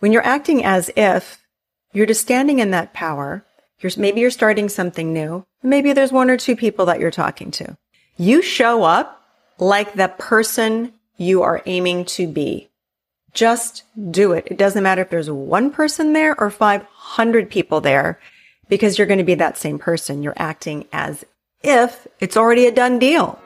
[0.00, 1.38] When you're acting as if
[1.92, 3.44] you're just standing in that power,
[3.80, 5.46] you're, maybe you're starting something new.
[5.62, 7.76] Maybe there's one or two people that you're talking to.
[8.16, 9.22] You show up
[9.58, 12.70] like the person you are aiming to be.
[13.32, 14.48] Just do it.
[14.50, 18.18] It doesn't matter if there's one person there or 500 people there
[18.68, 20.22] because you're going to be that same person.
[20.22, 21.24] You're acting as
[21.62, 23.39] if it's already a done deal.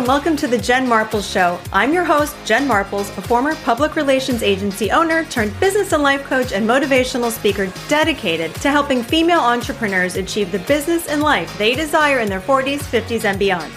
[0.00, 1.60] And welcome to the Jen Marples Show.
[1.74, 6.22] I'm your host, Jen Marples, a former public relations agency owner turned business and life
[6.24, 11.74] coach and motivational speaker dedicated to helping female entrepreneurs achieve the business and life they
[11.74, 13.70] desire in their 40s, 50s, and beyond.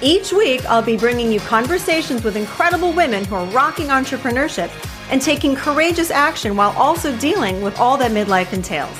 [0.00, 4.70] Each week, I'll be bringing you conversations with incredible women who are rocking entrepreneurship
[5.10, 8.96] and taking courageous action while also dealing with all that midlife entails.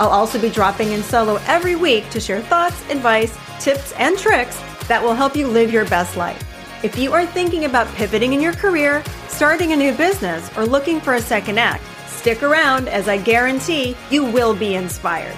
[0.00, 4.58] I'll also be dropping in solo every week to share thoughts, advice, tips, and tricks
[4.88, 6.42] that will help you live your best life.
[6.82, 11.00] If you are thinking about pivoting in your career, starting a new business, or looking
[11.00, 15.36] for a second act, stick around as I guarantee you will be inspired.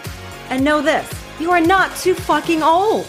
[0.48, 3.06] And know this you are not too fucking old.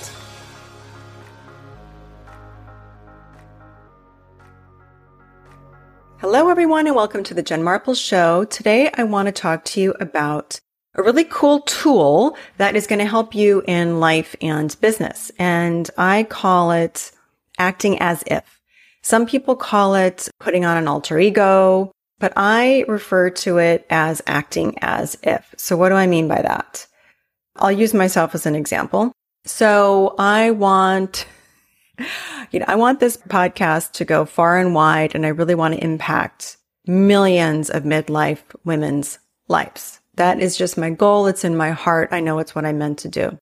[6.19, 8.45] Hello, everyone, and welcome to the Jen Marples Show.
[8.45, 10.61] Today, I want to talk to you about
[10.95, 15.31] a really cool tool that is going to help you in life and business.
[15.39, 17.11] And I call it
[17.57, 18.59] acting as if.
[19.01, 24.21] Some people call it putting on an alter ego, but I refer to it as
[24.27, 25.55] acting as if.
[25.57, 26.85] So what do I mean by that?
[27.55, 29.11] I'll use myself as an example.
[29.45, 31.25] So I want,
[32.51, 35.73] you know, I want this podcast to go far and wide and I really want
[35.73, 40.00] to impact millions of midlife women's lives.
[40.15, 41.27] That is just my goal.
[41.27, 42.09] It's in my heart.
[42.11, 43.37] I know it's what I meant to do.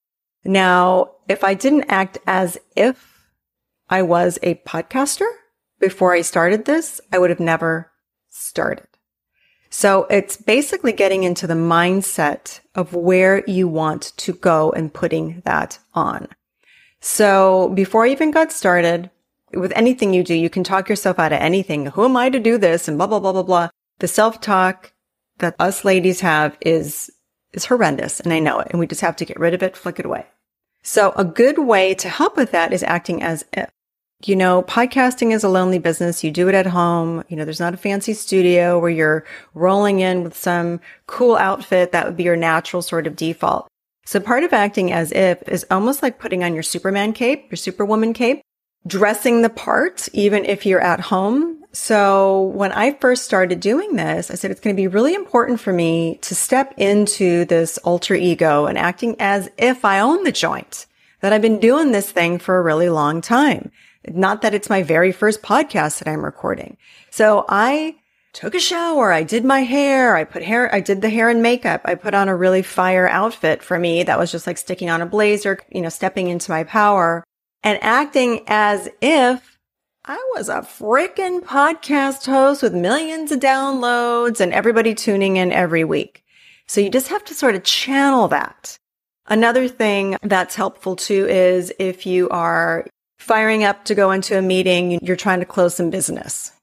[0.45, 3.27] Now, if I didn't act as if
[3.89, 5.27] I was a podcaster
[5.79, 7.91] before I started this, I would have never
[8.29, 8.85] started.
[9.69, 15.41] So it's basically getting into the mindset of where you want to go and putting
[15.45, 16.27] that on.
[17.02, 19.09] So before I even got started
[19.53, 21.87] with anything you do, you can talk yourself out of anything.
[21.87, 22.87] Who am I to do this?
[22.87, 23.69] And blah, blah, blah, blah, blah.
[23.99, 24.93] The self talk
[25.39, 27.11] that us ladies have is,
[27.54, 28.20] is horrendous.
[28.20, 28.67] And I know it.
[28.72, 30.26] And we just have to get rid of it, flick it away.
[30.83, 33.70] So a good way to help with that is acting as if.
[34.26, 36.26] You know, podcasting is a lonely business.
[36.26, 37.23] You do it at home.
[37.30, 41.94] You know, there's not a fancy studio where you're rolling in with some cool outfit.
[41.94, 43.67] That would be your natural sort of default.
[44.06, 47.58] So part of acting as if is almost like putting on your Superman cape, your
[47.58, 48.42] Superwoman cape,
[48.86, 54.29] dressing the part, even if you're at home so when I first started doing this,
[54.29, 58.15] I said it's going to be really important for me to step into this alter
[58.15, 60.85] ego and acting as if I own the joint,
[61.21, 63.71] that I've been doing this thing for a really long time.
[64.07, 66.75] Not that it's my very first podcast that I'm recording.
[67.11, 67.95] So I
[68.33, 69.13] took a shower.
[69.13, 70.17] I did my hair.
[70.17, 71.81] I put hair, I did the hair and makeup.
[71.85, 75.01] I put on a really fire outfit for me that was just like sticking on
[75.01, 77.23] a blazer, you know, stepping into my power
[77.63, 79.58] and acting as if
[80.11, 85.83] I was a freaking podcast host with millions of downloads and everybody tuning in every
[85.83, 86.23] week.
[86.65, 88.75] So you just have to sort of channel that.
[89.27, 92.87] Another thing that's helpful too is if you are
[93.20, 96.53] firing up to go into a meeting, you're trying to close some business,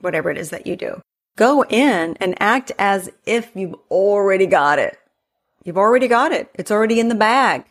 [0.00, 1.00] whatever it is that you do.
[1.36, 4.98] Go in and act as if you've already got it.
[5.62, 6.50] You've already got it.
[6.54, 7.66] It's already in the bag.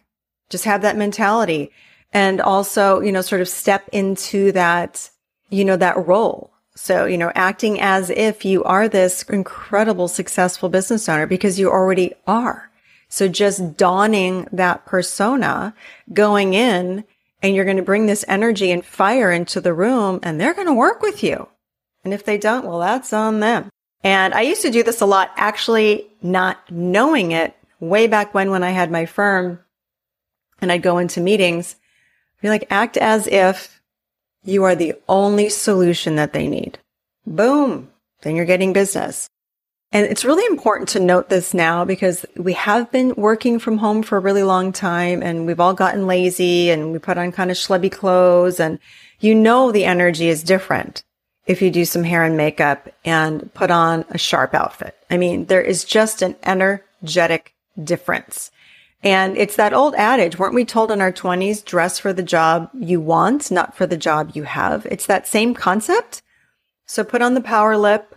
[0.49, 1.73] Just have that mentality
[2.13, 5.09] and also, you know, sort of step into that
[5.49, 6.51] you know, that role.
[6.75, 11.69] So, you know, acting as if you are this incredible successful business owner because you
[11.69, 12.69] already are.
[13.07, 15.73] So just donning that persona
[16.11, 17.05] going in
[17.41, 20.67] and you're going to bring this energy and fire into the room and they're going
[20.67, 21.47] to work with you.
[22.03, 23.69] And if they don't, well, that's on them.
[24.03, 28.51] And I used to do this a lot, actually not knowing it way back when,
[28.51, 29.59] when I had my firm
[30.59, 31.75] and I'd go into meetings,
[32.41, 33.74] be like, act as if
[34.45, 36.79] you are the only solution that they need.
[37.25, 37.89] Boom.
[38.21, 39.29] Then you're getting business.
[39.91, 44.03] And it's really important to note this now because we have been working from home
[44.03, 47.49] for a really long time and we've all gotten lazy and we put on kind
[47.49, 48.79] of schlubby clothes and
[49.19, 51.03] you know the energy is different
[51.45, 54.97] if you do some hair and makeup and put on a sharp outfit.
[55.09, 58.51] I mean, there is just an energetic difference.
[59.03, 62.69] And it's that old adage, weren't we told in our 20s, dress for the job
[62.73, 64.85] you want, not for the job you have?
[64.87, 66.23] It's that same concept.
[66.87, 68.15] So put on the power lip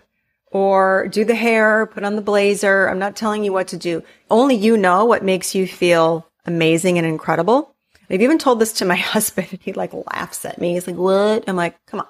[0.50, 2.88] or do the hair, put on the blazer.
[2.88, 4.02] I'm not telling you what to do.
[4.30, 7.74] Only you know what makes you feel amazing and incredible.
[8.10, 10.74] I've even told this to my husband and he like laughs at me.
[10.74, 11.44] He's like, what?
[11.46, 12.06] I'm like, come on.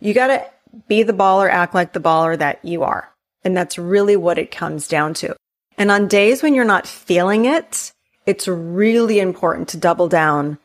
[0.00, 0.46] You got to
[0.86, 3.12] be the baller, act like the baller that you are.
[3.44, 5.36] And that's really what it comes down to.
[5.78, 7.92] And on days when you're not feeling it,
[8.26, 10.58] it's really important to double down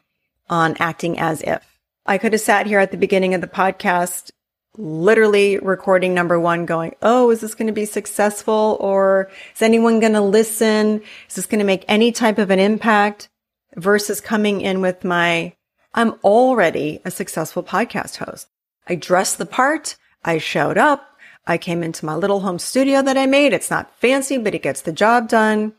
[0.50, 1.80] on acting as if.
[2.06, 4.32] I could have sat here at the beginning of the podcast,
[4.76, 8.76] literally recording number one going, Oh, is this going to be successful?
[8.80, 11.02] Or is anyone going to listen?
[11.30, 13.30] Is this going to make any type of an impact?
[13.76, 15.54] Versus coming in with my,
[15.94, 18.48] I'm already a successful podcast host.
[18.88, 19.96] I dressed the part.
[20.26, 21.13] I showed up.
[21.46, 23.54] I came into my little home studio that I made.
[23.54, 25.74] It's not fancy, but it gets the job done.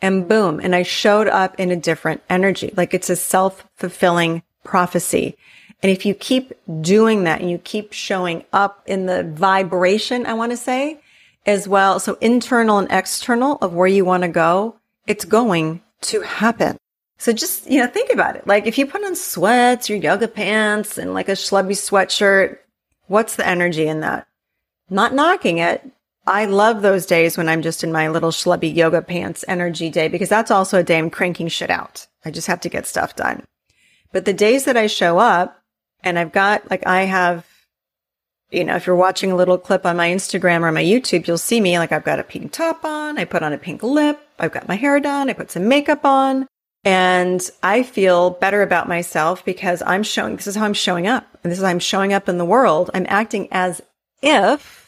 [0.00, 0.60] And boom.
[0.60, 2.72] And I showed up in a different energy.
[2.76, 5.36] Like it's a self fulfilling prophecy.
[5.82, 10.34] And if you keep doing that and you keep showing up in the vibration, I
[10.34, 11.00] want to say
[11.46, 11.98] as well.
[11.98, 14.76] So internal and external of where you want to go,
[15.06, 16.78] it's going to happen.
[17.18, 18.46] So just, you know, think about it.
[18.46, 22.58] Like if you put on sweats, your yoga pants and like a schlubby sweatshirt,
[23.06, 24.26] what's the energy in that?
[24.92, 25.82] Not knocking it.
[26.26, 30.08] I love those days when I'm just in my little schlubby yoga pants energy day
[30.08, 32.06] because that's also a day I'm cranking shit out.
[32.26, 33.42] I just have to get stuff done.
[34.12, 35.58] But the days that I show up
[36.04, 37.46] and I've got like, I have,
[38.50, 41.38] you know, if you're watching a little clip on my Instagram or my YouTube, you'll
[41.38, 43.18] see me like I've got a pink top on.
[43.18, 44.20] I put on a pink lip.
[44.38, 45.30] I've got my hair done.
[45.30, 46.46] I put some makeup on
[46.84, 51.26] and I feel better about myself because I'm showing, this is how I'm showing up.
[51.42, 52.90] And this is how I'm showing up in the world.
[52.92, 53.80] I'm acting as
[54.20, 54.81] if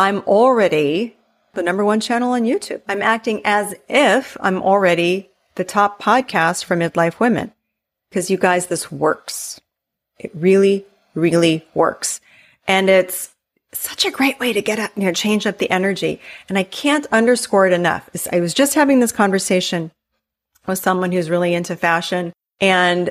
[0.00, 1.14] I'm already
[1.52, 2.80] the number one channel on YouTube.
[2.88, 7.52] I'm acting as if I'm already the top podcast for midlife women.
[8.10, 9.60] Cause you guys, this works.
[10.18, 12.22] It really, really works.
[12.66, 13.34] And it's
[13.72, 16.18] such a great way to get up, you know, change up the energy.
[16.48, 18.08] And I can't underscore it enough.
[18.32, 19.90] I was just having this conversation
[20.66, 23.10] with someone who's really into fashion and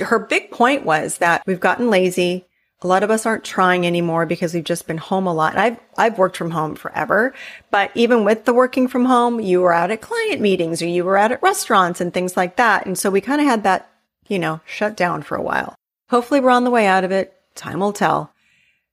[0.00, 2.46] her big point was that we've gotten lazy.
[2.82, 5.56] A lot of us aren't trying anymore because we've just been home a lot.
[5.58, 7.34] I've, I've worked from home forever,
[7.70, 11.04] but even with the working from home, you were out at client meetings or you
[11.04, 12.86] were out at restaurants and things like that.
[12.86, 13.90] And so we kind of had that,
[14.28, 15.74] you know, shut down for a while.
[16.08, 17.34] Hopefully we're on the way out of it.
[17.54, 18.32] Time will tell.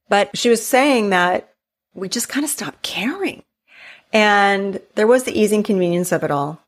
[0.10, 1.54] But she was saying that
[1.94, 3.44] we just kind of stopped caring.
[4.12, 6.62] And there was the ease and convenience of it all.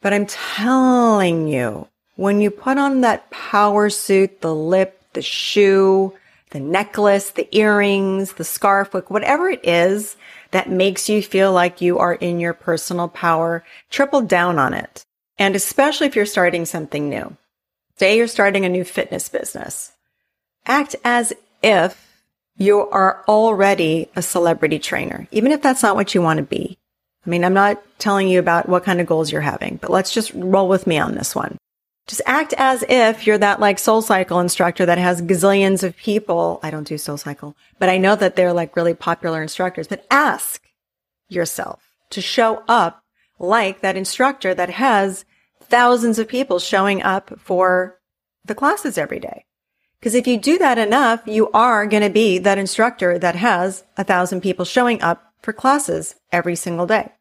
[0.00, 6.14] But I'm telling you, when you put on that power suit, the lip, the shoe,
[6.56, 10.16] the necklace, the earrings, the scarf, whatever it is
[10.52, 15.04] that makes you feel like you are in your personal power, triple down on it.
[15.38, 17.36] And especially if you're starting something new.
[17.98, 19.92] Say you're starting a new fitness business.
[20.64, 22.22] Act as if
[22.56, 26.78] you are already a celebrity trainer, even if that's not what you want to be.
[27.26, 30.14] I mean, I'm not telling you about what kind of goals you're having, but let's
[30.14, 31.58] just roll with me on this one.
[32.06, 36.60] Just act as if you're that like SoulCycle instructor that has gazillions of people.
[36.62, 40.62] I don't do SoulCycle, but I know that they're like really popular instructors, but ask
[41.28, 43.02] yourself to show up
[43.38, 45.24] like that instructor that has
[45.60, 47.98] thousands of people showing up for
[48.44, 49.44] the classes every day.
[49.98, 53.82] Because if you do that enough, you are going to be that instructor that has
[53.96, 57.12] a thousand people showing up for classes every single day.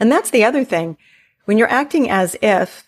[0.00, 0.96] And that's the other thing.
[1.44, 2.84] When you're acting as if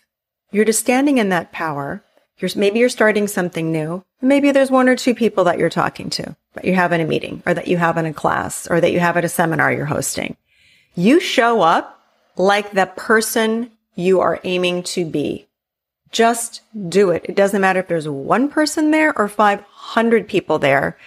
[0.51, 2.03] you're just standing in that power.
[2.37, 4.03] You're, maybe you're starting something new.
[4.21, 7.05] Maybe there's one or two people that you're talking to that you have in a
[7.05, 9.71] meeting or that you have in a class or that you have at a seminar
[9.71, 10.35] you're hosting.
[10.95, 12.01] You show up
[12.37, 15.47] like the person you are aiming to be.
[16.11, 17.25] Just do it.
[17.27, 20.97] It doesn't matter if there's one person there or 500 people there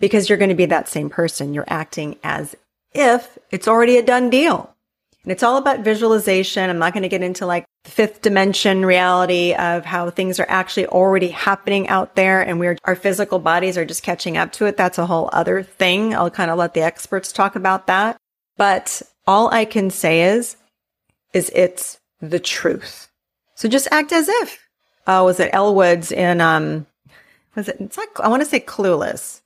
[0.00, 1.54] because you're going to be that same person.
[1.54, 2.54] You're acting as
[2.92, 4.74] if it's already a done deal.
[5.22, 6.68] And it's all about visualization.
[6.68, 10.86] I'm not going to get into like fifth dimension reality of how things are actually
[10.86, 14.76] already happening out there and we're, our physical bodies are just catching up to it.
[14.76, 16.14] That's a whole other thing.
[16.14, 18.16] I'll kind of let the experts talk about that.
[18.56, 20.56] But all I can say is,
[21.32, 23.08] is it's the truth.
[23.54, 24.68] So just act as if.
[25.06, 26.86] Oh, was it Elle Woods in, um,
[27.54, 29.40] was it, it's like, I want to say clueless.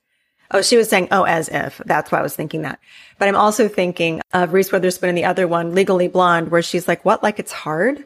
[0.51, 1.81] Oh, she was saying, oh, as if.
[1.85, 2.79] That's why I was thinking that.
[3.17, 6.87] But I'm also thinking of Reese Witherspoon and the other one, Legally Blonde, where she's
[6.87, 7.23] like, what?
[7.23, 8.05] Like it's hard?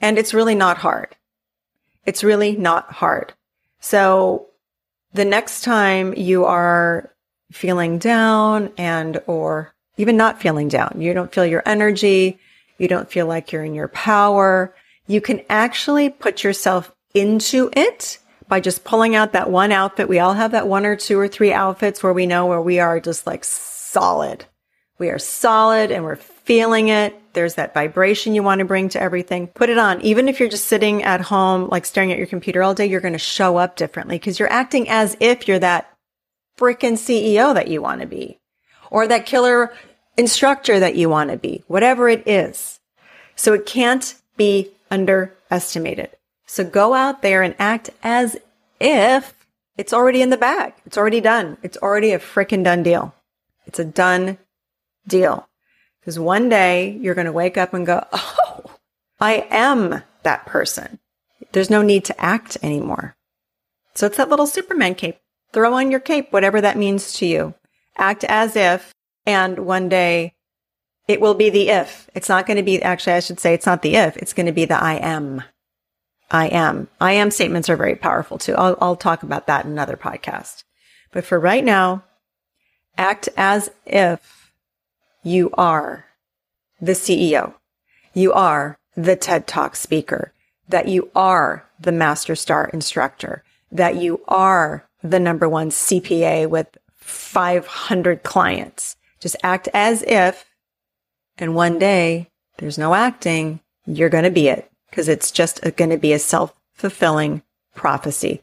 [0.00, 1.16] And it's really not hard.
[2.04, 3.32] It's really not hard.
[3.80, 4.46] So
[5.12, 7.12] the next time you are
[7.52, 12.38] feeling down and or even not feeling down, you don't feel your energy,
[12.78, 14.74] you don't feel like you're in your power,
[15.06, 20.08] you can actually put yourself into it by just pulling out that one outfit.
[20.08, 22.78] We all have that one or two or three outfits where we know where we
[22.78, 24.44] are just like solid.
[24.98, 27.20] We are solid and we're feeling it.
[27.34, 29.48] There's that vibration you want to bring to everything.
[29.48, 30.00] Put it on.
[30.00, 33.00] Even if you're just sitting at home, like staring at your computer all day, you're
[33.00, 35.92] going to show up differently because you're acting as if you're that
[36.56, 38.40] freaking CEO that you want to be
[38.90, 39.74] or that killer
[40.16, 42.80] instructor that you want to be, whatever it is.
[43.34, 46.10] So it can't be underestimated.
[46.46, 48.38] So go out there and act as
[48.80, 49.34] if
[49.76, 50.72] it's already in the bag.
[50.86, 51.58] It's already done.
[51.62, 53.14] It's already a freaking done deal.
[53.66, 54.38] It's a done
[55.06, 55.48] deal.
[56.06, 58.76] Because one day you're going to wake up and go, Oh,
[59.18, 61.00] I am that person.
[61.50, 63.16] There's no need to act anymore.
[63.96, 65.18] So it's that little Superman cape.
[65.52, 67.54] Throw on your cape, whatever that means to you.
[67.96, 68.94] Act as if,
[69.26, 70.34] and one day
[71.08, 72.08] it will be the if.
[72.14, 74.16] It's not going to be, actually, I should say it's not the if.
[74.16, 75.42] It's going to be the I am.
[76.30, 76.86] I am.
[77.00, 78.54] I am statements are very powerful too.
[78.54, 80.62] I'll, I'll talk about that in another podcast.
[81.10, 82.04] But for right now,
[82.96, 84.35] act as if
[85.26, 86.04] you are
[86.80, 87.54] the CEO.
[88.14, 90.32] You are the TED Talk speaker,
[90.68, 93.42] that you are the Master Star instructor,
[93.72, 98.96] that you are the number one CPA with 500 clients.
[99.18, 100.46] Just act as if,
[101.36, 103.58] and one day there's no acting.
[103.84, 107.42] You're going to be it because it's just going to be a self fulfilling
[107.74, 108.42] prophecy.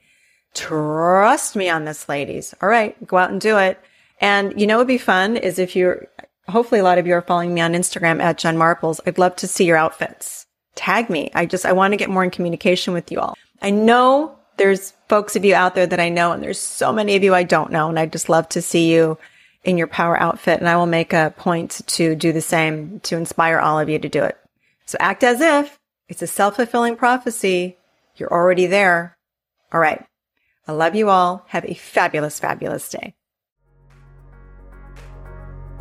[0.53, 2.53] Trust me on this, ladies.
[2.61, 3.79] All right, go out and do it.
[4.19, 6.07] And you know, what would be fun is if you're,
[6.49, 8.99] hopefully a lot of you are following me on Instagram at Jen Marples.
[9.05, 10.45] I'd love to see your outfits.
[10.75, 11.31] Tag me.
[11.35, 13.35] I just, I want to get more in communication with you all.
[13.61, 17.15] I know there's folks of you out there that I know, and there's so many
[17.15, 17.89] of you I don't know.
[17.89, 19.17] And I'd just love to see you
[19.63, 20.59] in your power outfit.
[20.59, 23.99] And I will make a point to do the same to inspire all of you
[23.99, 24.37] to do it.
[24.85, 27.77] So act as if it's a self fulfilling prophecy.
[28.17, 29.17] You're already there.
[29.71, 30.05] All right.
[30.67, 31.45] I love you all.
[31.47, 33.15] Have a fabulous, fabulous day.